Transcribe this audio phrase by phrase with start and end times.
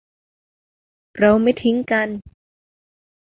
[1.19, 2.09] เราไม่ทิ้งกัน